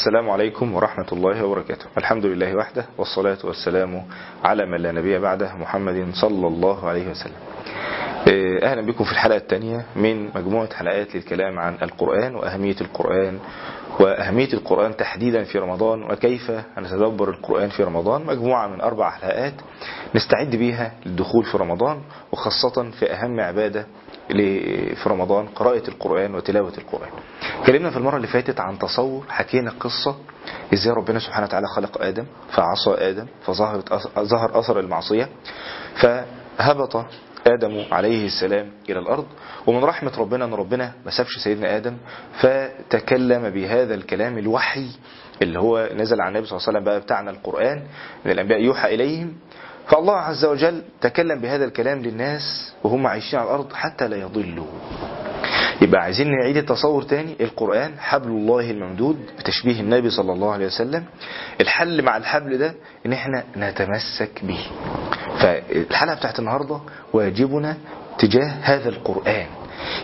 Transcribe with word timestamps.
السلام 0.00 0.30
عليكم 0.30 0.74
ورحمة 0.74 1.06
الله 1.12 1.44
وبركاته. 1.44 1.84
الحمد 1.98 2.26
لله 2.26 2.56
وحده 2.56 2.84
والصلاة 2.98 3.38
والسلام 3.44 4.04
على 4.44 4.66
من 4.66 4.80
لا 4.80 4.92
نبي 4.92 5.18
بعده 5.18 5.54
محمد 5.56 6.08
صلى 6.14 6.46
الله 6.46 6.88
عليه 6.88 7.10
وسلم. 7.10 7.36
أهلا 8.62 8.82
بكم 8.82 9.04
في 9.04 9.12
الحلقة 9.12 9.36
الثانية 9.36 9.84
من 9.96 10.24
مجموعة 10.34 10.74
حلقات 10.74 11.14
للكلام 11.14 11.58
عن 11.58 11.76
القرآن 11.82 12.34
وأهمية 12.34 12.76
القرآن 12.80 13.38
وأهمية 14.00 14.52
القرآن 14.52 14.96
تحديدا 14.96 15.44
في 15.44 15.58
رمضان 15.58 16.02
وكيف 16.02 16.50
نتدبر 16.78 17.30
القرآن 17.30 17.68
في 17.68 17.82
رمضان. 17.84 18.26
مجموعة 18.26 18.66
من 18.68 18.80
أربع 18.80 19.10
حلقات 19.10 19.54
نستعد 20.14 20.56
بها 20.56 20.92
للدخول 21.06 21.44
في 21.44 21.58
رمضان 21.58 22.00
وخاصة 22.32 22.90
في 22.90 23.12
أهم 23.12 23.40
عبادة 23.40 23.86
في 24.94 25.08
رمضان؟ 25.08 25.46
قراءة 25.46 25.88
القرآن 25.88 26.34
وتلاوة 26.34 26.72
القرآن. 26.78 27.10
كلمنا 27.66 27.90
في 27.90 27.96
المرة 27.96 28.16
اللي 28.16 28.26
فاتت 28.26 28.60
عن 28.60 28.78
تصور 28.78 29.24
حكينا 29.28 29.70
قصة 29.80 30.16
إزاي 30.74 30.92
ربنا 30.94 31.18
سبحانه 31.18 31.46
وتعالى 31.46 31.66
خلق 31.66 32.02
آدم 32.02 32.24
فعصى 32.52 32.90
آدم 33.10 33.26
فظهرت 33.46 33.92
ظهر 34.18 34.58
أثر 34.58 34.80
المعصية 34.80 35.28
فهبط 36.00 37.04
آدم 37.46 37.84
عليه 37.92 38.26
السلام 38.26 38.70
إلى 38.88 38.98
الأرض 38.98 39.26
ومن 39.66 39.84
رحمة 39.84 40.12
ربنا 40.18 40.44
أن 40.44 40.54
ربنا 40.54 40.92
ما 41.04 41.10
سابش 41.10 41.38
سيدنا 41.44 41.76
آدم 41.76 41.96
فتكلم 42.40 43.50
بهذا 43.50 43.94
الكلام 43.94 44.38
الوحي 44.38 44.86
اللي 45.42 45.58
هو 45.58 45.88
نزل 45.94 46.20
على 46.20 46.28
النبي 46.28 46.46
صلى 46.46 46.56
الله 46.56 46.68
عليه 46.68 46.78
وسلم 46.78 46.84
بقى 46.84 47.00
بتاعنا 47.00 47.30
القرآن 47.30 47.82
من 48.24 48.32
الأنبياء 48.32 48.60
يوحى 48.60 48.94
إليهم 48.94 49.32
فالله 49.88 50.16
عز 50.16 50.44
وجل 50.44 50.82
تكلم 51.00 51.38
بهذا 51.40 51.64
الكلام 51.64 52.02
للناس 52.02 52.74
وهم 52.84 53.06
عايشين 53.06 53.38
على 53.38 53.48
الأرض 53.48 53.72
حتى 53.72 54.08
لا 54.08 54.16
يضلوا. 54.16 54.66
يبقى 55.82 56.02
عايزين 56.02 56.30
نعيد 56.30 56.56
التصور 56.56 57.02
تاني 57.02 57.36
القرآن 57.40 57.98
حبل 57.98 58.28
الله 58.28 58.70
الممدود 58.70 59.16
بتشبيه 59.38 59.80
النبي 59.80 60.10
صلى 60.10 60.32
الله 60.32 60.52
عليه 60.52 60.66
وسلم. 60.66 61.04
الحل 61.60 62.02
مع 62.02 62.16
الحبل 62.16 62.58
ده 62.58 62.74
إن 63.06 63.12
إحنا 63.12 63.44
نتمسك 63.56 64.44
به. 64.44 64.66
فالحلقة 65.38 66.14
بتاعت 66.14 66.38
النهاردة 66.38 66.80
واجبنا 67.12 67.76
تجاه 68.18 68.48
هذا 68.62 68.88
القرآن. 68.88 69.46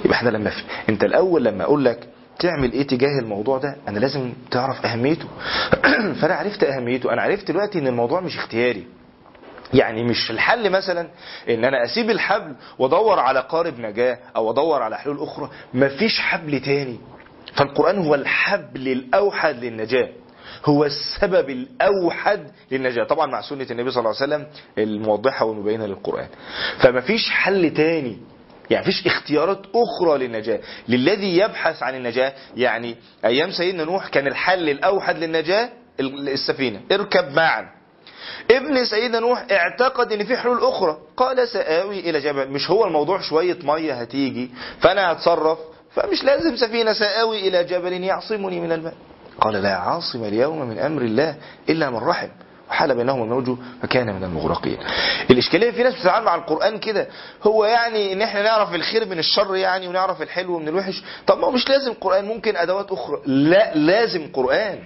يبقى 0.05 0.17
إحنا 0.17 0.31
لما 0.31 0.51
في... 0.51 0.63
أنت 0.89 1.05
الأول 1.05 1.45
لما 1.45 1.65
أقول 1.65 1.85
لك 1.85 2.09
تعمل 2.39 2.73
إيه 2.73 2.87
تجاه 2.87 3.19
الموضوع 3.23 3.59
ده 3.59 3.77
أنا 3.89 3.99
لازم 3.99 4.33
تعرف 4.51 4.87
أهميته. 4.87 5.29
فأنا 6.21 6.35
عرفت 6.35 6.65
أهميته. 6.65 7.13
أنا 7.13 7.23
عرفت 7.23 7.49
دلوقتي 7.49 7.79
إن 7.79 7.87
الموضوع 7.87 8.21
مش 8.21 8.37
اختياري. 8.37 8.87
يعني 9.75 10.05
مش 10.05 10.31
الحل 10.31 10.71
مثلا 10.71 11.09
إن 11.49 11.65
أنا 11.65 11.85
أسيب 11.85 12.11
الحبل 12.11 12.55
وأدور 12.79 13.19
على 13.19 13.41
قارب 13.41 13.79
نجاة 13.81 14.19
أو 14.37 14.51
أدور 14.51 14.83
على 14.83 14.99
حلول 14.99 15.23
أخرى 15.23 15.51
مفيش 15.75 16.21
حبل 16.21 16.61
تاني. 16.61 16.99
فالقرآن 17.55 18.07
هو 18.07 18.15
الحبل 18.15 18.89
الأوحد 18.89 19.65
للنجاة. 19.65 20.09
هو 20.65 20.85
السبب 20.85 21.51
الأوحد 21.51 22.51
للنجاة. 22.71 23.05
طبعا 23.05 23.27
مع 23.27 23.41
سنة 23.41 23.67
النبي 23.71 23.91
صلى 23.91 24.01
الله 24.01 24.15
عليه 24.23 24.35
وسلم 24.35 24.47
الموضحة 24.79 25.45
والمبينة 25.45 25.87
للقرآن. 25.87 26.29
فمفيش 26.79 27.31
حل 27.31 27.71
تاني. 27.75 28.19
يعني 28.71 28.85
فيش 28.85 29.07
اختيارات 29.07 29.63
أخرى 29.75 30.19
للنجاة. 30.19 30.61
للذي 30.89 31.39
يبحث 31.39 31.83
عن 31.83 31.95
النجاة 31.95 32.33
يعني 32.57 32.97
أيام 33.25 33.51
سيدنا 33.51 33.85
نوح 33.85 34.09
كان 34.09 34.27
الحل 34.27 34.69
الأوحد 34.69 35.19
للنجاة 35.19 35.69
السفينة. 36.01 36.81
اركب 36.93 37.33
معا. 37.33 37.77
ابن 38.51 38.85
سيدنا 38.85 39.21
نوح 39.21 39.47
اعتقد 39.51 40.13
إن 40.13 40.25
في 40.25 40.37
حلول 40.37 40.65
أخرى. 40.65 40.97
قال 41.17 41.49
سآوي 41.49 42.01
إلى 42.01 42.21
جبل. 42.21 42.51
مش 42.51 42.71
هو 42.71 42.85
الموضوع 42.87 43.21
شوية 43.21 43.59
مية 43.63 43.95
هتيجي 43.95 44.51
فأنا 44.81 45.13
هتصرف. 45.13 45.59
فمش 45.95 46.25
لازم 46.25 46.57
سفينة 46.57 46.93
سآوي 46.93 47.49
إلى 47.49 47.65
جبل 47.65 47.93
يعصمني 47.93 48.61
من 48.61 48.73
الماء 48.73 48.95
قال 49.41 49.55
لا 49.55 49.77
عاصم 49.77 50.25
اليوم 50.25 50.69
من 50.69 50.79
أمر 50.79 51.03
الله 51.03 51.37
إلا 51.69 51.91
من 51.91 51.97
رحم. 51.97 52.29
وحال 52.71 52.95
بينهم 52.95 53.23
الموج 53.23 53.59
فكان 53.83 54.15
من 54.15 54.25
المغرقين. 54.25 54.79
الإشكالية 55.31 55.71
في 55.71 55.83
ناس 55.83 55.95
بتتعامل 55.95 56.27
مع 56.27 56.35
القرآن 56.35 56.79
كده. 56.79 57.07
هو 57.43 57.65
يعني 57.65 58.13
إن 58.13 58.23
إحنا 58.23 58.43
نعرف 58.43 58.75
الخير 58.75 59.07
من 59.07 59.19
الشر 59.19 59.57
يعني 59.57 59.89
ونعرف 59.89 60.23
الحلو 60.23 60.59
من 60.59 60.69
الوحش. 60.69 61.03
طب 61.27 61.39
ما 61.39 61.47
هو 61.47 61.51
مش 61.51 61.69
لازم 61.69 61.93
قرآن 61.93 62.25
ممكن 62.25 62.57
أدوات 62.57 62.93
أخرى. 62.93 63.23
لا 63.27 63.75
لازم 63.75 64.33
قرآن. 64.33 64.79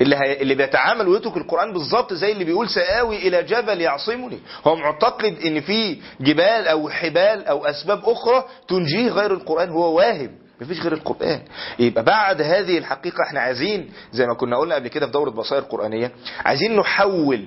اللي. 0.00 0.42
اللي 0.42 0.54
بيتعامل 0.54 1.08
ويترك 1.08 1.36
القرآن 1.36 1.72
بالظبط 1.72 2.12
زي 2.12 2.32
اللي 2.32 2.44
بيقول 2.44 2.68
سآوي 2.68 3.16
إلى 3.28 3.42
جبل 3.42 3.80
يعصمني 3.80 4.38
هو 4.66 4.76
معتقد 4.76 5.36
إن 5.46 5.60
في 5.60 5.96
جبال 6.20 6.68
أو 6.68 6.88
حبال 6.88 7.44
أو 7.46 7.66
أسباب 7.66 8.00
أخرى 8.04 8.44
تنجيه 8.68 9.08
غير 9.08 9.32
القرآن 9.32 9.68
هو 9.70 9.96
واهم 9.96 10.30
مفيش 10.60 10.80
غير 10.80 10.92
القرآن 10.92 11.40
يبقى 11.78 12.04
بعد 12.04 12.42
هذه 12.42 12.78
الحقيقة 12.78 13.22
إحنا 13.28 13.40
عايزين 13.40 13.90
زي 14.12 14.26
ما 14.26 14.34
كنا 14.34 14.56
قلنا 14.58 14.74
قبل 14.74 14.88
كده 14.88 15.06
في 15.06 15.12
دورة 15.12 15.30
بصائر 15.30 15.62
قرآنية 15.62 16.12
عايزين 16.44 16.76
نحول 16.76 17.46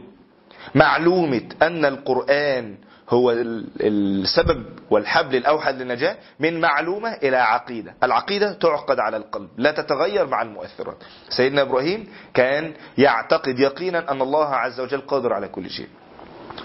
معلومة 0.76 1.42
أن 1.62 1.86
القرآن 1.86 2.76
هو 3.10 3.32
السبب 3.82 4.66
والحبل 4.90 5.36
الأوحد 5.36 5.82
للنجاة 5.82 6.16
من 6.40 6.62
معلومة 6.62 7.14
إلى 7.14 7.38
عقيدة. 7.38 7.94
العقيدة 8.04 8.54
تعقد 8.54 9.00
على 9.00 9.18
القلب 9.18 9.50
لا 9.58 9.72
تتغير 9.72 10.28
مع 10.28 10.42
المؤثرات. 10.42 10.98
سيدنا 11.30 11.62
إبراهيم 11.62 12.08
كان 12.34 12.74
يعتقد 12.98 13.60
يقينا 13.60 14.12
أن 14.12 14.22
الله 14.22 14.46
عز 14.46 14.80
وجل 14.80 15.02
قادر 15.02 15.34
على 15.34 15.48
كل 15.48 15.70
شيء. 15.70 15.88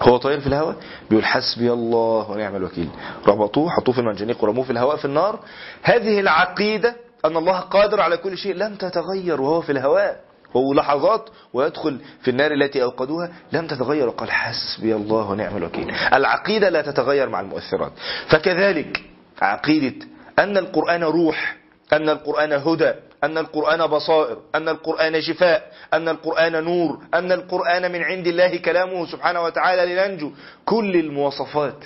هو 0.01 0.17
طاير 0.17 0.39
في 0.39 0.47
الهواء 0.47 0.75
بيقول 1.09 1.25
حسبي 1.25 1.71
الله 1.71 2.31
ونعم 2.31 2.55
الوكيل. 2.55 2.89
ربطوه 3.27 3.69
حطوه 3.69 3.93
في 3.95 4.01
المنجنيق 4.01 4.43
ورموه 4.43 4.63
في 4.63 4.71
الهواء 4.71 4.95
في 4.95 5.05
النار. 5.05 5.39
هذه 5.83 6.19
العقيدة 6.19 6.95
أن 7.25 7.37
الله 7.37 7.59
قادر 7.59 8.01
على 8.01 8.17
كل 8.17 8.37
شيء 8.37 8.55
لم 8.55 8.75
تتغير 8.75 9.41
وهو 9.41 9.61
في 9.61 9.71
الهواء. 9.71 10.24
وهو 10.55 10.73
لحظات 10.73 11.29
ويدخل 11.53 11.99
في 12.21 12.31
النار 12.31 12.51
التي 12.51 12.83
أوقدوها 12.83 13.31
لم 13.51 13.67
تتغير. 13.67 14.07
وقال 14.07 14.31
حسبي 14.31 14.95
الله 14.95 15.29
ونعم 15.29 15.57
الوكيل. 15.57 15.91
العقيدة 16.13 16.69
لا 16.69 16.81
تتغير 16.81 17.29
مع 17.29 17.39
المؤثرات. 17.39 17.91
فكذلك 18.27 19.03
عقيدة 19.41 20.05
أن 20.39 20.57
القرآن 20.57 21.03
روح 21.03 21.55
أن 21.93 22.09
القرآن 22.09 22.53
هدى 22.53 22.93
أن 23.23 23.37
القرآن 23.37 23.87
بصائر 23.87 24.37
أن 24.55 24.69
القرآن 24.69 25.21
شفاء 25.21 25.71
أن 25.93 26.09
القرآن 26.09 26.63
نور 26.63 26.99
أن 27.13 27.31
القرآن 27.31 27.91
من 27.91 28.03
عند 28.03 28.27
الله 28.27 28.57
كلامه 28.57 29.05
سبحانه 29.05 29.41
وتعالى 29.41 29.95
لننجو. 29.95 30.31
كل 30.65 30.95
المواصفات 30.95 31.85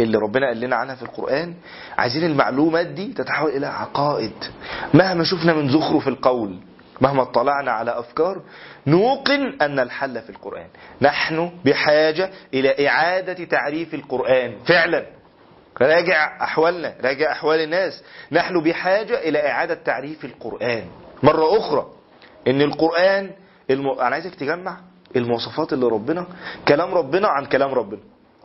اللي 0.00 0.18
ربنا 0.18 0.46
قال 0.46 0.60
لنا 0.60 0.76
عنها 0.76 0.94
في 0.94 1.02
القرآن 1.02 1.54
عايزين 1.98 2.24
المعلومات 2.24 2.86
دي 2.86 3.12
تتحول 3.12 3.50
إلى 3.50 3.66
عقائد. 3.66 4.32
مهما 4.94 5.24
شفنا 5.24 5.52
من 5.54 5.68
زخرف 5.68 6.08
القول 6.08 6.56
مهما 7.00 7.22
اطلعنا 7.22 7.72
على 7.72 7.98
أفكار 7.98 8.42
نوقن 8.86 9.56
أن 9.62 9.78
الحل 9.78 10.20
في 10.22 10.30
القرآن. 10.30 10.66
نحن 11.02 11.52
بحاجة 11.64 12.30
إلى 12.54 12.88
إعادة 12.88 13.44
تعريف 13.44 13.94
القرآن. 13.94 14.56
فعلا. 14.66 15.06
راجع 15.82 16.42
أحوالنا 16.44 16.94
راجع 17.04 17.32
أحوال 17.32 17.60
الناس. 17.60 18.04
نحن 18.32 18.62
بحاجة 18.62 19.18
إلى 19.28 19.48
إعادة 19.50 19.74
تعريف 19.74 20.24
القرآن. 20.24 20.84
مرة 21.22 21.58
أخرى 21.58 21.86
إن 22.48 22.62
القرآن 22.62 23.30
الم... 23.70 23.88
أنا 23.90 24.14
عايزك 24.14 24.34
تجمع 24.34 24.80
المواصفات 25.16 25.72
اللي 25.72 25.86
ربنا 25.86 26.26
كلام 26.68 26.94
ربنا 26.94 27.28
عن 27.28 27.44
كلام 27.44 27.74
ربنا. 27.74 28.00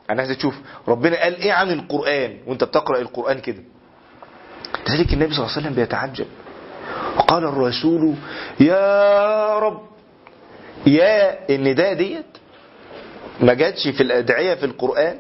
أنا 0.10 0.22
عايز 0.22 0.38
تشوف 0.38 0.56
ربنا 0.88 1.22
قال 1.22 1.36
إيه 1.36 1.52
عن 1.54 1.72
القرآن؟ 1.72 2.38
وأنت 2.48 2.64
بتقرأ 2.64 3.00
القرآن 3.00 3.40
كده. 3.40 3.64
لذلك 4.90 5.14
النبي 5.14 5.34
صلى 5.34 5.44
الله 5.46 5.52
عليه 5.58 5.62
وسلم 5.62 5.74
بيتعجب. 5.74 6.28
وقال 7.18 7.44
الرسول 7.44 8.14
يا 8.60 9.60
رب 9.60 9.82
يا 10.88 11.50
النداء 11.56 11.94
ديت 11.94 12.26
ما 13.42 13.54
جاتش 13.54 13.88
في 13.88 14.04
الأدعية 14.04 14.56
في 14.56 14.66
القرآن 14.66 15.20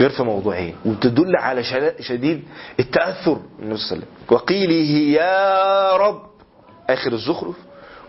غير 0.00 0.10
في 0.10 0.22
موضوعين 0.22 0.76
وتدل 0.84 1.36
على 1.36 1.62
شديد 2.00 2.42
التأثر 2.80 3.38
النبي 3.58 3.76
صلى 3.76 3.96
الله 3.96 3.96
عليه 3.96 3.96
وسلم. 3.96 4.08
وقيله 4.30 4.90
يا 5.20 5.96
رب 5.96 6.22
آخر 6.90 7.12
الزخرف 7.12 7.56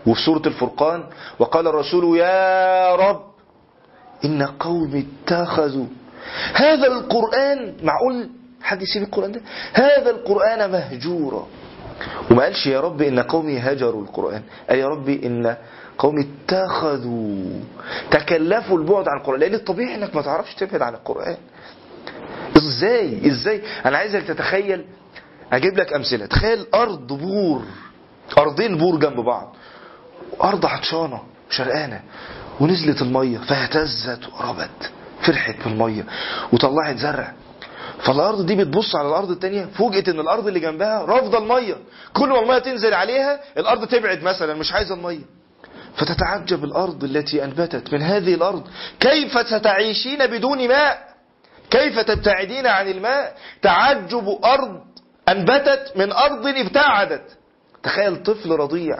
وفي 0.06 0.20
سورة 0.24 0.42
الفرقان 0.46 1.04
وقال 1.38 1.66
الرسول 1.66 2.18
يا 2.18 2.94
رب 2.94 3.22
إن 4.24 4.42
قوم 4.42 5.06
اتخذوا. 5.06 5.86
هذا 6.54 6.86
القرآن 6.86 7.74
معقول؟ 7.82 8.28
حد 8.62 8.82
يسيب 8.82 9.02
القرآن 9.02 9.32
ده؟ 9.32 9.40
هذا 9.72 10.10
القرآن 10.10 10.70
مهجورا. 10.70 11.46
وما 12.30 12.42
قالش 12.42 12.66
يا 12.66 12.80
رب 12.80 13.02
إن 13.02 13.20
قومي 13.20 13.58
هجروا 13.58 14.02
القرآن. 14.02 14.42
قال 14.68 14.78
يا 14.78 14.86
رب 14.88 15.08
إن 15.08 15.56
قوم 15.98 16.14
اتخذوا 16.18 17.60
تكلفوا 18.10 18.78
البعد 18.78 19.08
عن 19.08 19.18
القرآن. 19.18 19.40
لأن 19.40 19.54
الطبيعي 19.54 19.94
إنك 19.94 20.16
ما 20.16 20.22
تعرفش 20.22 20.54
تبعد 20.54 20.82
عن 20.82 20.94
القرآن. 20.94 21.36
إزاي؟ 22.56 23.26
إزاي؟ 23.26 23.62
أنا 23.86 23.98
عايزك 23.98 24.22
تتخيل 24.22 24.84
أجيب 25.52 25.78
لك 25.78 25.92
أمثلة. 25.92 26.26
تخيل 26.26 26.66
أرض 26.74 27.06
بور 27.06 27.62
أرضين 28.38 28.78
بور 28.78 28.96
جنب 28.96 29.20
بعض. 29.20 29.56
أرض 30.44 30.66
عطشانة 30.66 31.20
شرقانة. 31.50 32.00
ونزلت 32.60 33.02
المية 33.02 33.38
فاهتزت 33.38 34.28
وقربت 34.28 34.90
فرحت 35.20 35.56
بالمية. 35.64 36.04
وطلعت 36.52 36.96
زرع. 36.96 37.32
فالأرض 38.04 38.46
دي 38.46 38.54
بتبص 38.56 38.96
على 38.96 39.08
الأرض 39.08 39.30
التانية 39.30 39.64
فوجئت 39.64 40.08
إن 40.08 40.20
الأرض 40.20 40.46
اللي 40.46 40.60
جنبها 40.60 41.04
رافضة 41.04 41.38
المية. 41.38 41.76
كل 42.12 42.28
ما 42.28 42.40
المية 42.40 42.58
تنزل 42.58 42.94
عليها 42.94 43.40
الأرض 43.58 43.86
تبعد 43.88 44.22
مثلا 44.22 44.54
مش 44.54 44.72
عايزة 44.72 44.94
المية. 44.94 45.24
فتتعجب 45.96 46.64
الأرض 46.64 47.04
التي 47.04 47.44
أنبتت 47.44 47.92
من 47.92 48.02
هذه 48.02 48.34
الأرض. 48.34 48.62
كيف 49.00 49.46
ستعيشين 49.48 50.26
بدون 50.26 50.68
ماء؟ 50.68 51.14
كيف 51.70 51.98
تبتعدين 51.98 52.66
عن 52.66 52.88
الماء؟ 52.88 53.36
تعجب 53.62 54.38
أرض 54.44 54.80
أنبتت 55.28 55.92
من 55.96 56.12
أرض 56.12 56.46
ابتعدت. 56.46 57.24
تخيل 57.82 58.22
طفل 58.22 58.50
رضيع 58.50 58.96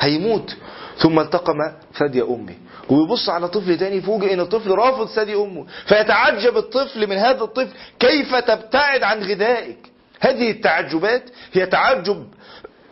هيموت 0.00 0.56
ثم 0.98 1.20
التقم 1.20 1.54
ثدي 1.98 2.22
أمه. 2.22 2.54
ويبص 2.88 3.28
على 3.28 3.48
طفل 3.48 3.78
تاني 3.78 4.00
فوجئ 4.00 4.34
إن 4.34 4.40
الطفل 4.40 4.70
رافض 4.70 5.08
ثدي 5.08 5.34
أمه 5.34 5.66
فيتعجب 5.86 6.56
الطفل 6.56 7.06
من 7.06 7.16
هذا 7.16 7.44
الطفل 7.44 7.72
كيف 7.98 8.34
تبتعد 8.34 9.02
عن 9.02 9.22
غذائك؟ 9.22 9.92
هذه 10.20 10.50
التعجبات 10.50 11.30
هي 11.52 11.66
تعجب 11.66 12.26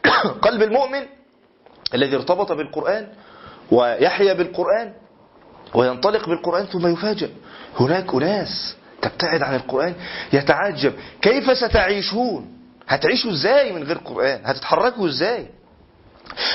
قلب 0.46 0.62
المؤمن 0.62 1.02
الذي 1.94 2.16
ارتبط 2.16 2.52
بالقرآن 2.52 3.08
ويحيا 3.70 4.32
بالقرآن 4.32 4.92
وينطلق 5.74 6.28
بالقرآن 6.28 6.66
ثم 6.66 6.86
يفاجأ 6.86 7.30
هناك 7.80 8.14
أناس 8.14 8.76
تبتعد 9.02 9.42
عن 9.42 9.54
القرآن 9.54 9.94
يتعجب 10.32 10.92
كيف 11.22 11.58
ستعيشون؟ 11.58 12.60
هتعيشوا 12.88 13.30
إزاي 13.30 13.72
من 13.72 13.82
غير 13.82 13.98
قرآن؟ 13.98 14.40
هتتحركوا 14.44 15.08
إزاي؟ 15.08 15.46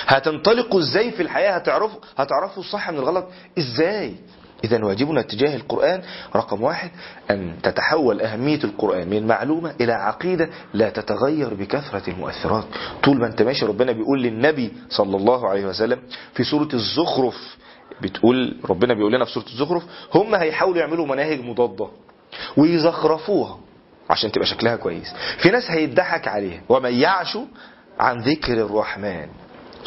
هتنطلقوا 0.07 0.80
إزاي 0.80 1.12
في 1.12 1.22
الحياة؟ 1.22 1.51
هتعرفوا 1.56 2.00
هتعرفوا 2.18 2.63
الصح 2.63 2.89
من 2.89 2.98
الغلط 2.98 3.25
إزاي؟ 3.60 4.16
إذا 4.63 4.83
واجبنا 4.86 5.22
تجاه 5.22 5.56
القرآن 5.56 6.01
رقم 6.36 6.62
واحد 6.63 6.89
أن 7.31 7.54
تتحول 7.63 8.22
أهمية 8.22 8.63
القرآن 8.63 9.10
من 9.10 9.27
معلومة 9.27 9.75
إلى 9.81 9.94
عقيدة 9.94 10.50
لا 10.74 10.89
تتغير 10.89 11.54
بكثرة 11.54 12.10
المؤثرات 12.10 12.63
طول 13.04 13.19
ما 13.19 13.27
أنت 13.27 13.42
ماشي 13.42 13.66
ربنا 13.66 13.92
بيقول 13.92 14.22
للنبي 14.24 14.74
صلى 14.89 15.18
الله 15.18 15.50
عليه 15.50 15.66
وسلم 15.66 16.00
في 16.33 16.44
سورة 16.44 16.69
الزخرف 16.74 17.57
بتقول 18.01 18.57
ربنا 18.69 18.94
بيقول 18.94 19.13
لنا 19.13 19.25
في 19.25 19.31
سورة 19.31 19.45
الزخرف 19.45 19.83
هم 20.13 20.36
هيحاولوا 20.36 20.77
يعملوا 20.80 21.06
مناهج 21.07 21.42
مضادة 21.42 21.88
ويزخرفوها 22.57 23.60
عشان 24.10 24.31
تبقى 24.31 24.45
شكلها 24.48 24.75
كويس. 24.75 25.13
في 25.38 25.50
ناس 25.50 25.72
هيضحك 25.72 26.27
عليها. 26.27 26.62
ومن 26.69 26.94
يعش 26.94 27.38
عن 28.00 28.18
ذكر 28.22 28.54
الرحمن. 28.54 29.27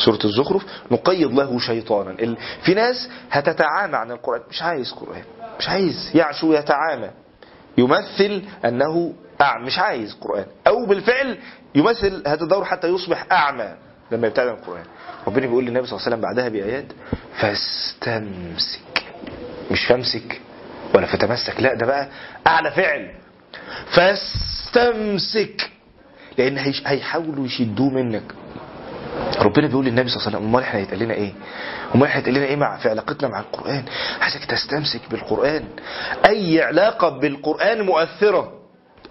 سورة 0.05 0.19
الزخرف 0.25 0.65
نقيض 0.91 1.33
له 1.33 1.59
شيطانا. 1.59 2.37
في 2.63 2.75
ناس 2.75 3.09
هتتعامى 3.31 3.97
عن 3.97 4.11
القرآن. 4.11 4.41
مش 4.51 4.63
عايز 4.63 4.93
قرآن. 4.93 5.23
مش 5.59 5.69
عايز. 5.69 6.11
يعشو 6.15 6.53
يتعامى. 6.53 7.11
يمثل 7.79 8.43
أنه 8.65 9.13
أعمى. 9.41 9.67
مش 9.67 9.79
عايز 9.79 10.15
قرآن. 10.21 10.47
أو 10.67 10.87
بالفعل 10.87 11.39
يمثل 11.75 12.23
هذا 12.27 12.43
الدور 12.43 12.65
حتى 12.65 12.89
يصبح 12.89 13.27
أعمى 13.33 13.75
لما 14.11 14.27
يبتعد 14.27 14.49
عن 14.49 14.55
القرآن. 14.55 14.85
ربنا 15.27 15.47
بيقول 15.47 15.65
للنبي 15.65 15.87
صلى 15.87 15.97
الله 15.97 16.07
عليه 16.07 16.17
وسلم 16.17 16.21
بعدها 16.21 16.49
بآيات 16.49 16.87
فاستمسك. 17.41 19.05
مش 19.71 19.85
فامسك 19.87 20.41
ولا 20.95 21.07
فتمسك. 21.07 21.61
لا 21.61 21.75
ده 21.75 21.87
بقى 21.87 22.09
أعلى 22.47 22.71
فعل. 22.71 23.11
فاستمسك. 23.91 25.71
لأن 26.39 26.59
هيحاولوا 26.87 27.47
يشدوه 27.47 27.91
منك. 27.91 28.23
ربنا 29.39 29.67
بيقول 29.67 29.85
للنبي 29.85 30.09
صلى 30.09 30.17
الله 30.17 30.27
عليه 30.29 30.37
وسلم 30.39 30.49
أمال 30.49 30.63
إحنا 30.63 30.81
هيتقال 30.81 30.99
لنا 30.99 31.15
إيه؟ 31.15 31.33
أمال 31.95 32.07
إحنا 32.07 32.19
هيتقال 32.21 32.35
لنا 32.35 32.45
إيه 32.47 32.57
مع 32.57 32.77
في 32.79 32.89
علاقتنا 32.89 33.29
مع 33.29 33.41
القرآن؟ 33.41 33.85
عايزك 34.21 34.45
تستمسك 34.45 35.01
بالقرآن. 35.11 35.65
أي 36.27 36.63
علاقة 36.63 37.09
بالقرآن 37.09 37.83
مؤثرة. 37.83 38.53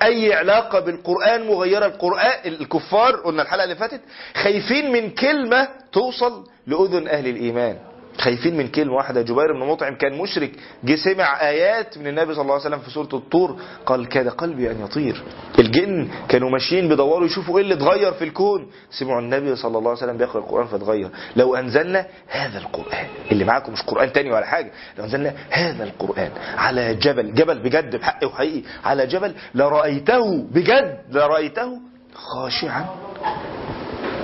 أي 0.01 0.33
علاقة 0.33 0.79
بالقرآن 0.79 1.47
مغيرة. 1.47 1.85
القرآن 1.85 2.39
الكفار 2.45 3.15
قلنا 3.15 3.41
الحلقة 3.41 3.63
اللي 3.63 3.75
فاتت 3.75 4.01
خايفين 4.43 4.91
من 4.91 5.09
كلمة 5.09 5.67
توصل 5.91 6.43
لأذن 6.67 7.07
أهل 7.07 7.27
الإيمان. 7.27 7.77
خايفين 8.17 8.57
من 8.57 8.67
كلمة 8.67 8.93
واحدة. 8.93 9.21
جبير 9.21 9.53
بن 9.53 9.59
مطعم 9.59 9.95
كان 9.95 10.17
مشرك. 10.17 10.51
جه 10.83 10.95
سمع 10.95 11.41
آيات 11.41 11.97
من 11.97 12.07
النبي 12.07 12.33
صلى 12.33 12.41
الله 12.41 12.53
عليه 12.53 12.65
وسلم 12.65 12.79
في 12.79 12.91
سورة 12.91 13.09
الطور. 13.13 13.59
قال 13.85 14.07
كاد 14.09 14.27
قلبي 14.27 14.71
أن 14.71 14.81
يطير. 14.81 15.23
الجن 15.59 16.07
كانوا 16.29 16.49
ماشيين 16.49 16.89
بيدوروا 16.89 17.25
يشوفوا 17.25 17.57
إيه 17.57 17.63
اللي 17.63 17.73
اتغير 17.73 18.11
في 18.13 18.23
الكون. 18.23 18.67
سمعوا 18.91 19.21
النبي 19.21 19.55
صلى 19.55 19.77
الله 19.77 19.89
عليه 19.89 19.99
وسلم 19.99 20.17
بيقرأ 20.17 20.39
القرآن 20.41 20.67
فاتغير. 20.67 21.09
لو 21.35 21.55
أنزلنا 21.55 22.05
هذا 22.27 22.57
القرآن. 22.57 23.07
اللي 23.31 23.45
معاكم 23.45 23.73
مش 23.73 23.81
قرآن 23.81 24.13
تاني 24.13 24.31
ولا 24.31 24.45
حاجة. 24.45 24.71
لو 24.97 25.03
أنزلنا 25.03 25.33
هذا 25.49 25.83
القرآن 25.83 26.31
على 26.57 26.95
جبل. 26.95 27.33
جبل 27.33 27.59
بجد 27.59 27.95
بحق 27.95 28.25
وحقيقي. 28.25 28.61
على 28.83 29.07
جبل 29.07 29.35
لرأيته. 29.55 30.37
بجد 30.51 30.99
لرأيته 31.11 31.79
خاشعا. 32.13 32.85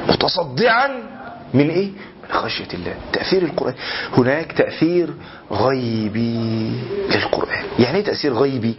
متصدعا. 0.10 1.14
من 1.54 1.70
إيه؟ 1.70 1.90
من 2.30 2.36
خشية 2.36 2.68
الله. 2.74 2.96
تأثير 3.14 3.42
القرآن. 3.44 3.74
هناك 4.18 4.52
تأثير 4.52 5.14
غيبي 5.52 6.72
للقرآن. 7.16 7.64
يعني 7.80 7.98
إيه 7.98 8.04
تأثير 8.04 8.34
غيبي؟ 8.34 8.76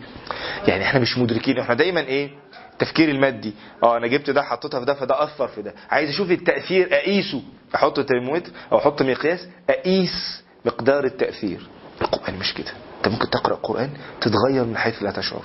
يعني 0.68 0.84
إحنا 0.84 1.00
مش 1.00 1.18
مدركين. 1.18 1.58
إحنا 1.58 1.74
دايما 1.74 2.00
إيه؟ 2.00 2.30
التفكير 2.72 3.08
المادي. 3.08 3.52
آه 3.82 3.96
أنا 3.96 4.06
جبت 4.06 4.30
ده 4.30 4.42
حطيتها 4.42 4.80
في 4.80 4.86
ده 4.86 4.94
فده 4.94 5.22
أثر 5.24 5.48
في 5.48 5.62
ده. 5.62 5.74
عايز 5.90 6.10
أشوف 6.10 6.30
التأثير 6.30 6.88
أقيسه 6.94 7.42
أحط 7.74 8.00
ترمومتر 8.00 8.50
أو 8.72 8.78
أحط 8.78 9.02
مقياس؟ 9.02 9.48
أقيس 9.70 10.42
مقدار 10.64 11.04
التأثير. 11.04 11.60
القرآن 12.02 12.38
مش 12.38 12.54
كده. 12.54 12.70
أنت 12.98 13.08
ممكن 13.12 13.30
تقرأ 13.30 13.54
القرآن 13.54 13.90
تتغير 14.20 14.64
من 14.64 14.76
حيث 14.76 15.02
لا 15.02 15.10
تشعر. 15.10 15.42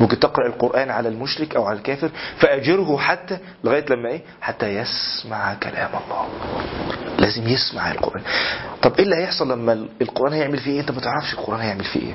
ممكن 0.00 0.18
تقرأ 0.18 0.46
القرآن 0.46 0.90
على 0.90 1.08
المشرك 1.08 1.56
أو 1.56 1.64
على 1.64 1.78
الكافر 1.78 2.10
فأجره 2.38 2.98
حتى 2.98 3.38
لغاية 3.64 3.84
لما 3.90 4.08
إيه؟ 4.08 4.22
حتى 4.40 4.66
يسمع 4.74 5.54
كلام 5.54 5.90
الله. 6.04 6.28
لازم 7.20 7.48
يسمع 7.48 7.92
القرآن. 7.92 8.22
طب 8.82 8.94
إيه 8.94 9.04
اللي 9.04 9.16
هيحصل 9.16 9.50
لما 9.52 9.86
القرآن 10.02 10.32
هيعمل 10.32 10.58
فيه 10.58 10.70
إيه؟ 10.70 10.80
أنت 10.80 10.90
ما 10.90 11.00
تعرفش 11.00 11.34
القرآن 11.34 11.60
هيعمل 11.60 11.84
فيه 11.84 12.00
إيه. 12.00 12.14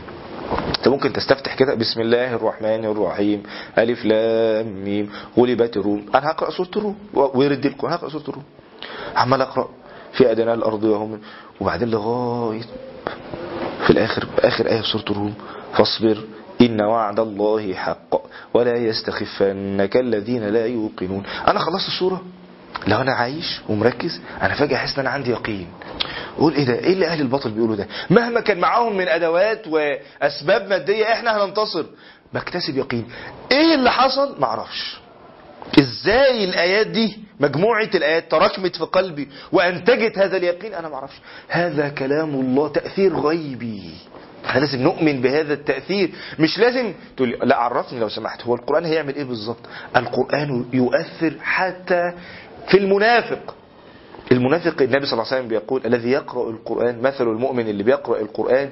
أنت 0.77 0.87
ممكن 0.87 1.13
تستفتح 1.13 1.55
كده 1.55 1.75
بسم 1.75 2.01
الله 2.01 2.33
الرحمن 2.33 2.85
الرحيم 2.85 3.43
ألف 3.77 4.05
لام 4.05 4.83
ميم 4.83 5.09
غلبت 5.37 5.77
الروم. 5.77 6.05
أنا 6.15 6.31
هقرأ 6.31 6.51
سورة 6.51 6.69
الروم. 6.77 6.95
ويرد 7.13 7.65
القرآن 7.65 7.93
هقرأ 7.93 8.09
سورة 8.09 8.23
الروم. 8.29 8.43
عمال 9.15 9.41
أقرأ. 9.41 9.69
في 10.13 10.31
أدنى 10.31 10.53
الأرض 10.53 10.83
وهم. 10.83 11.21
وبعدين 11.61 11.89
لغاية 11.89 12.61
في 13.83 13.89
الآخر 13.89 14.27
آخر 14.39 14.67
آية 14.67 14.81
في 14.81 14.87
سورة 14.87 15.05
الروم. 15.09 15.33
فاصبر 15.73 16.17
إن 16.61 16.81
وعد 16.81 17.19
الله 17.19 17.73
حق. 17.73 18.15
ولا 18.53 18.77
يستخفنك 18.77 19.97
الذين 19.97 20.43
لا 20.43 20.65
يوقنون. 20.65 21.23
أنا 21.47 21.59
خلصت 21.59 21.87
السورة. 21.87 22.21
لو 22.87 23.01
أنا 23.01 23.13
عايش 23.13 23.61
ومركز 23.69 24.21
أنا 24.41 24.55
فجأة 24.55 24.75
أحس 24.77 24.93
إن 24.93 24.99
أنا 24.99 25.09
عندي 25.09 25.31
يقين. 25.31 25.67
قول 26.37 26.53
إيه 26.53 26.65
ده؟ 26.65 26.73
إيه 26.73 26.93
اللي 26.93 27.07
أهل 27.07 27.21
الباطل 27.21 27.51
بيقولوا 27.51 27.75
ده؟ 27.75 27.87
مهما 28.09 28.39
كان 28.41 28.59
معاهم 28.59 28.97
من 28.97 29.07
أدوات 29.07 29.67
وأسباب 29.67 30.67
مادية 30.69 31.13
إحنا 31.13 31.43
هننتصر. 31.43 31.85
بكتسب 32.33 32.77
يقين. 32.77 33.07
إيه 33.51 33.75
اللي 33.75 33.91
حصل؟ 33.91 34.35
معرفش 34.39 34.97
إزاي 35.79 36.43
الآيات 36.43 36.87
دي 36.87 37.19
مجموعة 37.39 37.89
الآيات 37.95 38.31
تراكمت 38.31 38.75
في 38.75 38.83
قلبي 38.83 39.29
وأنتجت 39.51 40.17
هذا 40.17 40.37
اليقين؟ 40.37 40.73
أنا 40.73 40.89
معرفش 40.89 41.15
هذا 41.49 41.89
كلام 41.89 42.29
الله 42.29 42.67
تأثير 42.67 43.15
غيبي. 43.19 43.91
إحنا 44.45 44.59
لازم 44.59 44.81
نؤمن 44.81 45.21
بهذا 45.21 45.53
التأثير. 45.53 46.09
مش 46.39 46.59
لازم 46.59 46.93
تقول 47.17 47.29
لا 47.43 47.55
عرفني 47.55 47.99
لو 47.99 48.09
سمحت. 48.09 48.41
هو 48.41 48.55
القرآن 48.55 48.85
هيعمل 48.85 49.15
إيه 49.15 49.23
بالظبط؟ 49.23 49.59
القرآن 49.95 50.65
يؤثر 50.73 51.33
حتى 51.41 52.13
في 52.67 52.77
المنافق. 52.77 53.55
المنافق 54.31 54.81
النبي 54.81 55.05
صلى 55.05 55.13
الله 55.13 55.25
عليه 55.25 55.37
وسلم 55.37 55.47
بيقول 55.47 55.81
الذي 55.85 56.11
يقرأ 56.11 56.49
القرآن 56.49 57.01
مثل 57.01 57.23
المؤمن 57.27 57.67
اللي 57.67 57.83
بيقرأ 57.83 58.19
القرآن 58.19 58.69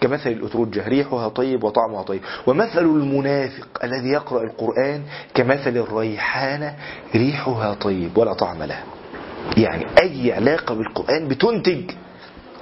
كمثل 0.00 0.30
الأترجة 0.30 0.88
ريحها 0.88 1.28
طيب 1.28 1.64
وطعمها 1.64 2.02
طيب. 2.02 2.20
ومثل 2.46 2.78
المنافق 2.78 3.68
الذي 3.84 4.08
يقرأ 4.08 4.42
القرآن 4.42 5.02
كمثل 5.34 5.76
الريحانة 5.76 6.76
ريحها 7.14 7.74
طيب 7.74 8.18
ولا 8.18 8.32
طعم 8.32 8.62
لها. 8.62 8.84
يعني 9.56 9.86
أي 10.02 10.32
علاقة 10.32 10.74
بالقرآن 10.74 11.28
بتنتج. 11.28 11.90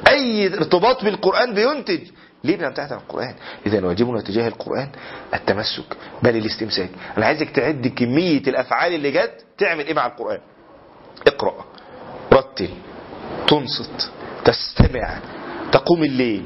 أي 0.09 0.47
ارتباط 0.55 1.05
بالقرآن 1.05 1.55
بينتج. 1.55 2.01
ليه 2.45 2.57
بنبتعد 2.57 2.93
عن 2.93 2.99
القرآن؟ 2.99 3.35
إذا 3.67 3.87
واجبنا 3.87 4.21
تجاه 4.21 4.49
القرآن 4.49 4.89
التمسك 5.35 5.97
بل 6.23 6.37
الاستمساك. 6.37 6.89
أنا 7.19 7.27
عايزك 7.27 7.51
تعد 7.51 7.87
كمية 7.97 8.43
الأفعال 8.47 8.95
اللي 8.95 9.11
جت 9.11 9.45
تعمل 9.59 9.87
إيه 9.87 9.95
مع 9.95 10.07
القرآن؟ 10.07 10.39
اقرأ 11.27 11.65
رتل 12.33 12.69
تنصت 13.47 14.11
تستمع 14.45 15.19
تقوم 15.73 16.05
الليل. 16.05 16.45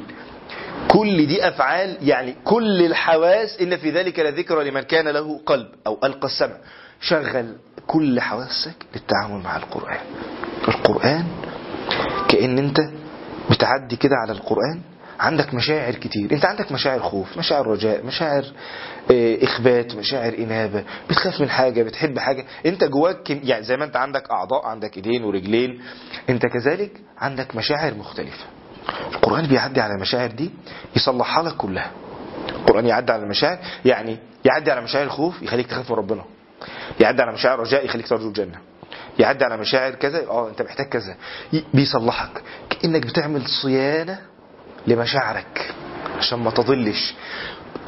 كل 0.88 1.26
دي 1.26 1.48
أفعال 1.48 1.96
يعني 2.00 2.34
كل 2.44 2.82
الحواس 2.82 3.60
إن 3.60 3.76
في 3.76 3.90
ذلك 3.90 4.18
لذكرى 4.18 4.70
لمن 4.70 4.80
كان 4.80 5.08
له 5.08 5.40
قلب 5.46 5.68
أو 5.86 5.98
ألقى 6.04 6.26
السمع. 6.26 6.56
شغل 7.00 7.56
كل 7.86 8.20
حواسك 8.20 8.86
للتعامل 8.94 9.42
مع 9.44 9.56
القرآن. 9.56 10.00
القرآن 10.68 11.26
كأن 12.28 12.58
أنت 12.58 12.78
بتعدي 13.50 13.96
كده 13.96 14.14
على 14.22 14.32
القرآن 14.32 14.80
عندك 15.20 15.54
مشاعر 15.54 15.94
كتير. 15.94 16.32
أنت 16.32 16.44
عندك 16.44 16.72
مشاعر 16.72 17.00
خوف 17.00 17.38
مشاعر 17.38 17.66
رجاء 17.66 18.06
مشاعر 18.06 18.44
إخبات 19.42 19.94
مشاعر 19.94 20.34
إنابة. 20.38 20.84
بتخاف 21.10 21.40
من 21.40 21.50
حاجة 21.50 21.82
بتحب 21.82 22.18
حاجة. 22.18 22.44
أنت 22.66 22.84
جواك 22.84 23.30
يعني 23.30 23.64
زي 23.64 23.76
ما 23.76 23.84
أنت 23.84 23.96
عندك 23.96 24.30
أعضاء 24.30 24.66
عندك 24.66 24.96
إيدين 24.96 25.24
ورجلين. 25.24 25.82
أنت 26.30 26.46
كذلك 26.46 26.92
عندك 27.18 27.56
مشاعر 27.56 27.94
مختلفة. 27.94 28.44
القرآن 29.14 29.46
بيعدي 29.46 29.80
على 29.80 29.94
المشاعر 29.94 30.30
دي 30.30 30.50
يصلحها 30.96 31.42
لك 31.42 31.56
كلها. 31.56 31.90
القرآن 32.48 32.86
يعدي 32.86 33.12
على 33.12 33.22
المشاعر 33.22 33.58
يعني 33.84 34.18
يعدي 34.44 34.70
على 34.70 34.80
مشاعر 34.80 35.04
الخوف 35.04 35.42
يخليك 35.42 35.66
تخاف 35.66 35.90
من 35.90 35.96
ربنا. 35.96 36.24
يعدي 37.00 37.22
على 37.22 37.32
مشاعر 37.32 37.54
الرجاء 37.54 37.84
يخليك 37.84 38.08
ترجو 38.08 38.28
الجنة. 38.28 38.58
يعدي 39.18 39.44
على 39.44 39.56
مشاعر 39.56 39.90
كذا 39.94 40.26
آه 40.26 40.48
أنت 40.48 40.62
محتاج 40.62 40.86
كذا. 40.86 41.16
بيصلحك. 41.74 42.42
كأنك 42.70 43.06
بتعمل 43.06 43.42
صيانة 43.62 44.18
لمشاعرك 44.86 45.74
عشان 46.18 46.38
ما 46.38 46.50
تضلش 46.50 47.14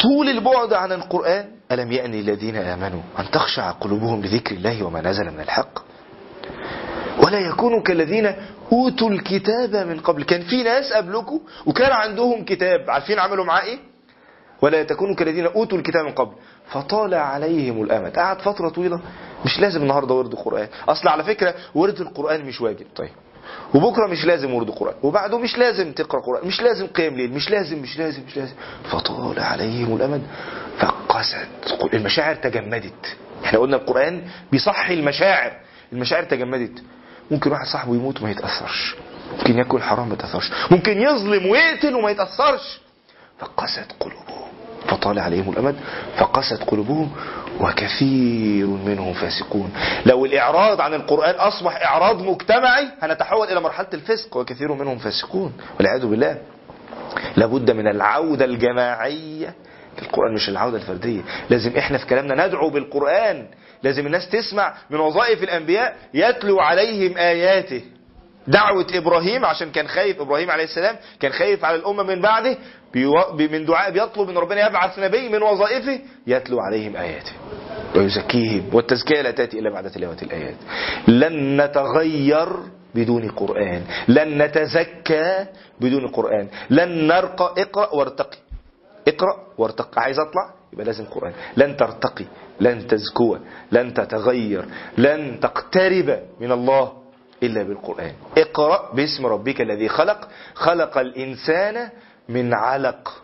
طول 0.02 0.28
البعد 0.28 0.72
عن 0.72 0.92
القرآن. 0.92 1.48
ألم 1.72 1.92
يأن 1.92 2.14
الذين 2.14 2.56
آمنوا 2.56 3.00
أن 3.18 3.30
تخشع 3.30 3.70
قلوبهم 3.70 4.22
لذكر 4.22 4.54
الله 4.54 4.82
وما 4.82 5.00
نزل 5.00 5.30
من 5.30 5.40
الحق؟ 5.40 5.78
ولا 7.24 7.38
يكونوا 7.38 7.82
كالذين 7.82 8.34
أوتوا 8.72 9.10
الكتاب 9.10 9.76
من 9.76 10.00
قبل. 10.00 10.22
كان 10.24 10.42
في 10.42 10.62
ناس 10.62 10.92
قبلكم 10.92 11.40
وكان 11.66 11.92
عندهم 11.92 12.44
كتاب. 12.44 12.90
عارفين 12.90 13.18
عملوا 13.18 13.44
معاه 13.44 13.62
إيه؟ 13.62 13.78
ولا 14.62 14.82
تكونوا 14.82 15.14
كالذين 15.14 15.46
أوتوا 15.46 15.78
الكتاب 15.78 16.04
من 16.04 16.12
قبل. 16.12 16.32
فطال 16.70 17.14
عليهم 17.14 17.82
الأمد. 17.82 18.16
قعد 18.16 18.40
فترة 18.40 18.68
طويلة. 18.68 19.00
مش 19.44 19.60
لازم 19.60 19.82
النهاردة 19.82 20.14
ورد 20.14 20.34
قرآن 20.34 20.68
أصل 20.88 21.08
على 21.08 21.24
فكرة 21.24 21.54
ورد 21.74 22.00
القرآن 22.00 22.44
مش 22.44 22.60
واجب. 22.60 22.86
طيب. 22.96 23.10
وبكرة 23.74 24.06
مش 24.06 24.24
لازم 24.24 24.54
ورد 24.54 24.70
قرآن 24.70 24.94
وبعده 25.02 25.38
مش 25.38 25.58
لازم 25.58 25.92
تقرأ 25.92 26.20
قرآن 26.20 26.46
مش 26.48 26.62
لازم 26.62 26.86
قيام 26.86 27.14
ليل 27.14 27.32
مش 27.32 27.50
لازم 27.50 27.78
مش 27.78 27.98
لازم 27.98 28.22
مش 28.26 28.36
لازم. 28.36 28.54
فطال 28.90 29.38
عليهم 29.40 29.96
الأمد 29.96 30.22
فقست 30.78 31.46
المشاعر 31.94 32.34
تجمدت. 32.34 33.16
إحنا 33.44 33.58
قلنا 33.58 33.76
القرآن 33.76 34.22
بيصحي 34.52 34.94
المشاعر 34.94 35.52
المشاعر 35.92 36.22
تجمدت. 36.24 36.82
ممكن 37.30 37.50
واحد 37.50 37.66
صاحبه 37.66 37.94
يموت 37.94 38.20
وما 38.20 38.30
يتأثرش. 38.30 38.94
ممكن 39.38 39.58
ياكل 39.58 39.82
حرام 39.82 40.08
ما 40.08 40.14
يتأثرش. 40.14 40.50
ممكن 40.70 41.00
يظلم 41.00 41.46
ويقتل 41.46 41.94
وما 41.94 42.10
يتأثرش. 42.10 42.80
فقست 43.38 43.86
قلوبهم. 44.00 44.49
فطال 44.88 45.18
عليهم 45.18 45.52
الأمد 45.52 45.76
فقست 46.16 46.62
قلوبهم 46.66 47.10
وكثير 47.60 48.66
منهم 48.66 49.12
فاسقون. 49.12 49.72
لو 50.06 50.24
الإعراض 50.24 50.80
عن 50.80 50.94
القرآن 50.94 51.34
أصبح 51.34 51.82
إعراض 51.82 52.22
مجتمعي 52.22 52.88
هنتحول 53.02 53.48
إلى 53.48 53.60
مرحلة 53.60 53.88
الفسق 53.94 54.36
وكثير 54.36 54.72
منهم 54.72 54.98
فاسقون. 54.98 55.52
والعياذ 55.78 56.06
بالله 56.06 56.38
لابد 57.36 57.70
من 57.70 57.88
العودة 57.88 58.44
الجماعية. 58.44 59.54
للقرآن 60.02 60.34
مش 60.34 60.48
العودة 60.48 60.76
الفردية. 60.76 61.20
لازم 61.50 61.76
إحنا 61.76 61.98
في 61.98 62.06
كلامنا 62.06 62.46
ندعو 62.46 62.70
بالقرآن. 62.70 63.46
لازم 63.82 64.06
الناس 64.06 64.28
تسمع 64.28 64.74
من 64.90 65.00
وظائف 65.00 65.42
الأنبياء 65.42 65.96
يتلو 66.14 66.60
عليهم 66.60 67.16
آياته. 67.16 67.82
دعوة 68.46 68.86
إبراهيم 68.94 69.44
عشان 69.44 69.70
كان 69.70 69.88
خايف 69.88 70.20
إبراهيم 70.20 70.50
عليه 70.50 70.64
السلام 70.64 70.96
كان 71.20 71.32
خايف 71.32 71.64
على 71.64 71.76
الأمة 71.76 72.02
من 72.02 72.20
بعده 72.20 72.56
من 73.50 73.64
دعاء 73.66 73.90
بيطلب 73.90 74.28
من 74.28 74.38
ربنا 74.38 74.66
يبعث 74.66 74.98
نبي 74.98 75.28
من 75.28 75.42
وظائفه 75.42 76.00
يتلو 76.26 76.60
عليهم 76.60 76.96
آياته 76.96 77.32
ويزكيهم 77.96 78.74
والتزكية 78.74 79.22
لا 79.22 79.30
تأتي 79.30 79.58
إلا 79.58 79.70
بعد 79.70 79.90
تلاوة 79.90 80.16
الآيات. 80.22 80.54
لن 81.08 81.60
نتغير 81.62 82.48
بدون 82.94 83.30
قرآن 83.30 83.82
لن 84.08 84.42
نتزكى 84.42 85.46
بدون 85.80 86.06
قرآن 86.08 86.48
لن 86.70 87.06
نرقى 87.06 87.54
اقرأ 87.62 87.94
وارتقي 87.94 88.38
اقرأ 89.08 89.36
وارتقي 89.58 90.02
عايز 90.02 90.18
أطلع؟ 90.18 90.54
يبقى 90.72 90.84
لازم 90.84 91.04
قرآن. 91.04 91.32
لن 91.56 91.76
ترتقي 91.76 92.24
لن 92.60 92.86
تزكو 92.86 93.38
لن 93.72 93.94
تتغير 93.94 94.64
لن 94.98 95.40
تقترب 95.40 96.18
من 96.40 96.52
الله. 96.52 96.99
إلا 97.42 97.62
بالقرآن. 97.62 98.12
اقرأ 98.38 98.94
باسم 98.94 99.26
ربك 99.26 99.60
الذي 99.60 99.88
خلق. 99.88 100.28
خلق 100.54 100.98
الإنسان 100.98 101.88
من 102.28 102.54
علق. 102.54 103.22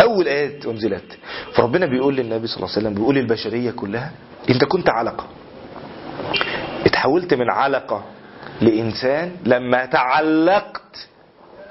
أول 0.00 0.28
آيات 0.28 0.66
أنزلت. 0.66 1.18
فربنا 1.52 1.86
بيقول 1.86 2.16
للنبي 2.16 2.46
صلى 2.46 2.56
الله 2.56 2.68
عليه 2.68 2.78
وسلم 2.78 2.94
بيقول 2.94 3.14
للبشرية 3.14 3.70
كلها 3.70 4.10
أنت 4.50 4.64
كنت 4.64 4.88
علقة. 4.90 5.26
اتحولت 6.86 7.34
من 7.34 7.50
علقة 7.50 8.04
لإنسان 8.60 9.36
لما 9.44 9.86
تعلقت 9.86 11.08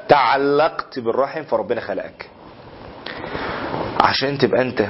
تعلقت 0.10 1.00
بالرحم 1.00 1.44
فربنا 1.44 1.82
خلقك. 1.82 2.30
عشان 4.02 4.38
تبقى 4.38 4.62
أنت 4.62 4.90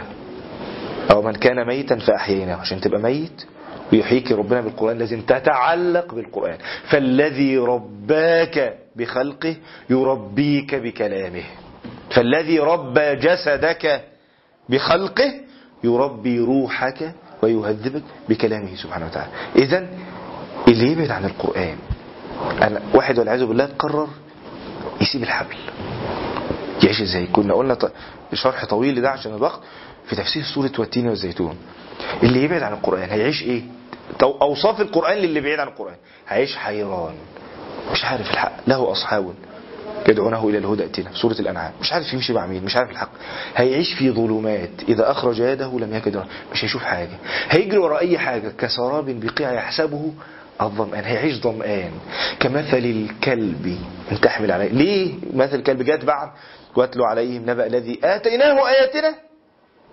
أو 1.11 1.21
من 1.21 1.33
كان 1.33 1.67
ميتا 1.67 1.95
فأحييناه. 1.95 2.55
عشان 2.55 2.81
تبقى 2.81 2.99
ميت 3.01 3.45
ويحييك 3.93 4.31
ربنا 4.31 4.61
بالقرآن 4.61 4.97
لازم 4.97 5.21
تتعلق 5.21 6.13
بالقرآن. 6.13 6.57
فالذي 6.89 7.57
رباك 7.57 8.77
بخلقه 8.95 9.55
يربيك 9.89 10.75
بكلامه. 10.75 11.43
فالذي 12.09 12.59
ربى 12.59 13.15
جسدك 13.15 14.03
بخلقه 14.69 15.33
يربي 15.83 16.39
روحك 16.39 17.11
ويهذبك 17.41 18.03
بكلامه 18.29 18.75
سبحانه 18.75 19.05
وتعالى. 19.05 19.31
إذا 19.55 19.87
اللي 20.67 20.91
يبعد 20.91 21.11
عن 21.11 21.25
القرآن 21.25 21.77
أنا 22.61 22.81
واحد 22.93 23.19
والعياذ 23.19 23.45
بالله 23.45 23.69
قرر 23.79 24.07
يسيب 25.01 25.23
الحبل. 25.23 25.55
يعيش 26.83 27.01
إزاي 27.01 27.25
كنا 27.25 27.53
قلنا 27.53 27.77
شرح 28.33 28.65
طويل 28.65 28.95
لده 28.95 29.09
عشان 29.09 29.35
الوقت. 29.35 29.59
في 30.07 30.15
تفسير 30.15 30.43
سورة 30.43 30.71
والتين 30.79 31.07
والزيتون. 31.07 31.57
اللي 32.23 32.43
يبعد 32.43 32.63
عن 32.63 32.73
القرآن 32.73 33.09
هيعيش 33.09 33.41
إيه؟ 33.43 33.61
أوصاف 34.23 34.81
القرآن 34.81 35.17
للي 35.17 35.41
بعيد 35.41 35.59
عن 35.59 35.67
القرآن. 35.67 35.95
هيعيش 36.27 36.55
حيران. 36.55 37.13
مش 37.91 38.05
عارف 38.05 38.31
الحق. 38.31 38.51
له 38.67 38.91
أصحاب 38.91 39.33
يدعونه 40.09 40.49
إلى 40.49 40.57
الهدى 40.57 40.85
اتنا 40.85 41.09
سورة 41.13 41.33
الأنعام. 41.39 41.71
مش 41.81 41.93
عارف 41.93 42.13
يمشي 42.13 42.33
مع 42.33 42.45
مين. 42.45 42.63
مش 42.65 42.75
عارف 42.75 42.91
الحق. 42.91 43.09
هيعيش 43.55 43.93
في 43.93 44.11
ظلمات. 44.11 44.69
إذا 44.89 45.11
أخرج 45.11 45.39
يده 45.39 45.79
لم 45.79 45.95
يكد 45.95 46.23
مش 46.53 46.63
هيشوف 46.65 46.83
حاجة. 46.83 47.17
هيجري 47.49 47.77
ورا 47.77 47.99
أي 47.99 48.17
حاجة. 48.17 48.49
كسراب 48.57 49.19
بقيع 49.19 49.53
يحسبه 49.53 50.13
الظمآن. 50.61 51.03
هيعيش 51.03 51.35
ظمآن. 51.35 51.91
كمثل 52.39 52.77
الكلب. 52.77 53.77
ان 54.11 54.21
تحمل 54.21 54.51
عليه 54.51 54.67
ليه 54.69 55.13
مثل 55.33 55.55
الكلب 55.55 55.81
جات 55.81 56.05
بعد؟ 56.05 56.29
واتلو 56.75 57.05
عليهم 57.05 57.49
نبأ 57.49 57.65
الذي 57.65 57.99
آتيناه 58.03 58.67
آياتنا. 58.69 59.15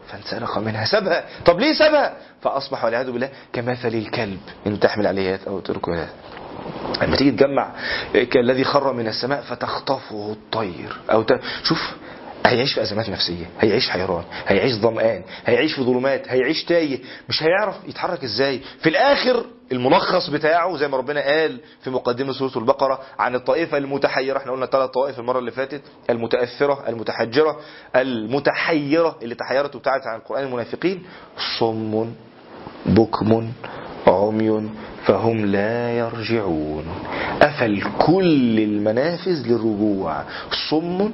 فانسلخ 0.08 0.58
منها 0.58 0.84
سابها 0.84 1.24
طب 1.44 1.60
ليه 1.60 1.72
سابها 1.72 2.16
فأصبح 2.42 2.84
والعياذ 2.84 3.10
بالله 3.10 3.28
كمثل 3.52 3.88
الكلب. 3.88 4.40
إن 4.66 4.80
تحمل 4.80 5.06
عليه 5.06 5.40
أو 5.46 5.60
تركه 5.60 6.08
لما 7.02 7.16
تيجي 7.16 7.30
تجمع 7.30 7.72
كالذي 8.30 8.64
خر 8.64 8.92
من 8.92 9.06
السماء 9.08 9.40
فتخطفه 9.42 10.32
الطير. 10.32 10.96
أو 11.12 11.22
ت... 11.22 11.40
شوف 11.62 11.92
هيعيش 12.46 12.74
في 12.74 12.82
أزمات 12.82 13.08
نفسية 13.08 13.46
هيعيش 13.60 13.90
حيران 13.90 14.24
هيعيش 14.46 14.74
ظمآن 14.74 15.22
هيعيش 15.46 15.72
في 15.74 15.82
ظلمات 15.82 16.28
هيعيش 16.28 16.64
تايه. 16.64 16.98
مش 17.28 17.42
هيعرف 17.42 17.74
يتحرك 17.88 18.24
إزاي. 18.24 18.60
في 18.80 18.88
الآخر 18.88 19.46
الملخص 19.72 20.30
بتاعه 20.30 20.76
زي 20.76 20.88
ما 20.88 20.96
ربنا 20.96 21.20
قال 21.20 21.60
في 21.80 21.90
مقدمة 21.90 22.32
سورة 22.32 22.58
البقرة 22.58 23.00
عن 23.18 23.34
الطائفة 23.34 23.78
المتحيرة. 23.78 24.38
إحنا 24.38 24.52
قلنا 24.52 24.66
ثلاث 24.66 24.90
طوائف 24.90 25.18
المرة 25.18 25.38
اللي 25.38 25.50
فاتت. 25.50 25.82
المتأثرة 26.10 26.88
المتحجرة 26.88 27.60
المتحيرة 27.96 29.18
اللي 29.22 29.34
تحيرت 29.34 29.74
وابتعدت 29.74 30.06
عن 30.06 30.18
القرآن 30.18 30.44
المنافقين. 30.44 31.02
صم 31.58 32.12
بكم 32.86 33.52
عمي 34.06 34.70
فهم 35.04 35.46
لا 35.46 35.98
يرجعون. 35.98 36.84
أفل 37.42 37.82
كل 37.98 38.58
المنافذ 38.58 39.46
للرجوع. 39.46 40.22
صم 40.70 41.12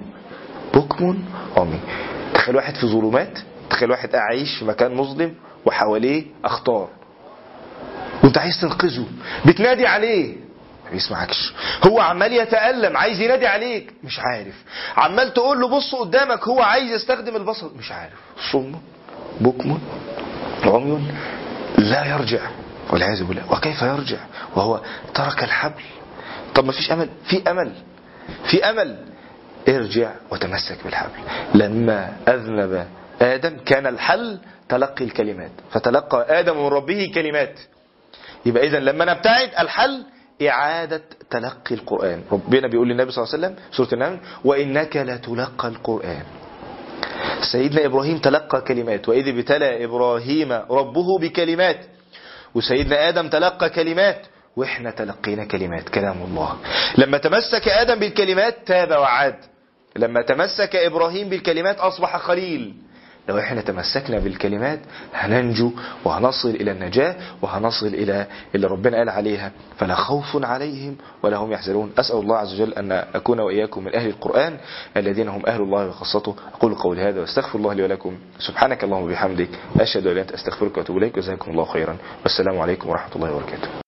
بكم 0.75 1.19
عمي. 1.57 1.81
تخيل 2.35 2.57
واحد 2.57 2.75
في 2.75 2.87
ظلمات 2.87 3.39
تخيل 3.71 3.91
واحد 3.91 4.15
عايش 4.15 4.59
في 4.59 4.65
مكان 4.65 4.95
مظلم 4.95 5.35
وحواليه 5.67 6.25
أخطار. 6.45 6.98
وانت 8.29 8.39
عايز 8.39 8.61
تنقذه. 8.61 9.05
بتنادي 9.47 9.87
عليه. 9.87 10.37
ما 10.85 10.91
بيسمعكش 10.91 11.53
هو 11.87 12.01
عمال 12.01 12.33
يتألم 12.33 12.97
عايز 12.97 13.21
ينادي 13.21 13.47
عليك. 13.47 13.93
مش 14.05 14.19
عارف. 14.19 14.55
عمال 14.97 15.35
تقول 15.35 15.61
له 15.61 15.69
بص 15.69 15.95
قدامك 15.95 16.49
هو 16.49 16.61
عايز 16.61 16.93
يستخدم 16.93 17.37
البصر. 17.37 17.71
مش 17.79 17.93
عارف. 17.93 18.13
صم. 18.53 18.73
بكم. 19.41 19.79
عمي. 20.65 21.13
لا 21.79 22.05
يرجع. 22.05 22.41
والعياذ 22.91 23.25
بالله. 23.25 23.53
وكيف 23.53 23.83
يرجع؟ 23.83 24.19
وهو 24.57 24.81
ترك 25.15 25.45
الحبل. 25.45 25.83
طب 26.55 26.65
ما 26.65 26.73
فيش 26.73 26.93
أمل. 26.93 27.09
في 27.25 27.51
أمل. 27.51 27.73
في 28.45 28.65
أمل. 28.71 28.97
ارجع 29.69 30.11
وتمسك 30.31 30.85
بالحبل. 30.85 31.21
لما 31.55 32.13
أذنب 32.29 32.87
آدم 33.23 33.57
كان 33.67 33.87
الحل 33.87 34.39
تلقي 34.69 35.05
الكلمات. 35.05 35.51
فتلقى 35.73 36.41
آدم 36.41 36.57
من 36.57 36.67
ربه 36.69 37.11
كلمات. 37.15 37.59
يبقى 38.47 38.67
اذا 38.67 38.81
لما 38.81 39.05
نبتعد 39.05 39.51
الحل 39.59 40.05
إعادة 40.49 41.03
تلقي 41.31 41.75
القرآن. 41.75 42.23
ربنا 42.33 42.69
بيقول 42.69 42.89
للنبي 42.89 43.11
صلى 43.11 43.25
الله 43.25 43.35
عليه 43.35 43.47
وسلم 43.47 43.57
سورة 43.73 43.89
النمل 43.93 44.21
وإنك 44.45 44.97
لتلقى 44.97 45.69
القرآن. 45.69 46.23
سيدنا 47.53 47.85
إبراهيم 47.87 48.19
تلقى 48.19 48.61
كلمات 48.61 49.09
وإذ 49.09 49.29
ابتلى 49.29 49.85
إبراهيم 49.85 50.53
ربه 50.53 51.19
بكلمات 51.21 51.87
وسيدنا 52.55 53.09
آدم 53.09 53.29
تلقى 53.29 53.71
كلمات 53.71 54.27
وإحنا 54.57 54.91
تلقينا 54.91 55.45
كلمات. 55.45 55.89
كلام 55.89 56.23
الله. 56.23 56.57
لما 56.99 57.19
تمسك 57.19 57.69
آدم 57.69 57.99
بالكلمات 57.99 58.57
تاب 58.67 58.91
وعاد. 58.91 59.37
لما 59.97 60.23
تمسك 60.23 60.77
إبراهيم 60.77 61.29
بالكلمات 61.29 61.79
أصبح 61.79 62.17
خليل. 62.17 62.75
لو 63.29 63.39
إحنا 63.39 63.61
تمسكنا 63.61 64.19
بالكلمات 64.19 64.81
هننجو 65.15 65.73
وهنصل 66.05 66.49
إلى 66.49 66.71
النجاة 66.71 67.17
وهنصل 67.43 67.87
إلى 67.87 68.27
اللي 68.55 68.67
ربنا 68.67 68.97
قال 68.97 69.09
عليها. 69.09 69.53
فلا 69.79 69.95
خوف 69.95 70.45
عليهم 70.45 70.97
ولا 71.23 71.37
هم 71.37 71.53
يحزنون. 71.53 71.93
أسأل 71.99 72.17
الله 72.17 72.37
عز 72.37 72.55
وجل 72.55 72.75
أن 72.75 72.93
أكون 72.93 73.41
وإياكم 73.41 73.85
من 73.85 73.95
أهل 73.95 74.09
القرآن 74.09 74.59
الذين 74.97 75.29
هم 75.29 75.43
أهل 75.47 75.63
الله 75.63 75.89
وخاصته. 75.89 76.37
أقول 76.55 76.75
قولي 76.75 77.03
هذا 77.03 77.21
واستغفر 77.21 77.59
الله 77.59 77.73
لي 77.73 77.83
ولكم. 77.83 78.19
سبحانك 78.39 78.85
اللهم 78.85 79.03
وبحمدك. 79.03 79.49
أشهد 79.81 80.07
أن 80.07 80.17
لا 80.17 80.35
أستغفرك 80.35 80.77
وأتوب 80.77 80.97
إليك. 80.97 81.17
وجزاكم 81.17 81.51
الله 81.51 81.65
خيرا. 81.65 81.97
والسلام 82.23 82.59
عليكم 82.61 82.89
ورحمة 82.89 83.17
الله 83.17 83.33
وبركاته. 83.35 83.88